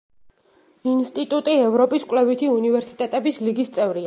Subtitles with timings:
[0.91, 3.99] ინსტიტუტი ევროპის კვლევითი უნივერსიტეტების ლიგის წევრია.